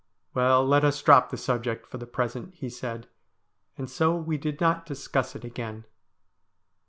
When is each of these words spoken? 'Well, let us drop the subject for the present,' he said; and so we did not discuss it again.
'Well, 0.33 0.65
let 0.65 0.83
us 0.83 0.99
drop 0.99 1.29
the 1.29 1.37
subject 1.37 1.85
for 1.85 1.99
the 1.99 2.07
present,' 2.07 2.55
he 2.55 2.71
said; 2.71 3.05
and 3.77 3.87
so 3.87 4.15
we 4.15 4.35
did 4.35 4.59
not 4.59 4.83
discuss 4.83 5.35
it 5.35 5.43
again. 5.43 5.85